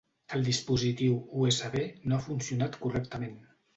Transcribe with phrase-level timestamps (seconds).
[0.35, 1.77] El dispositiu USB
[2.09, 3.37] no ha funcionat correctament.